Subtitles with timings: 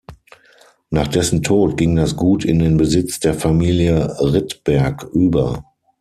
[0.89, 5.63] Nach dessen Tod ging das Gut in den Besitz der Familie Rittberg über.